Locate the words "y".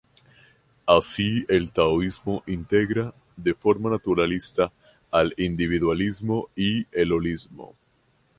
6.55-6.87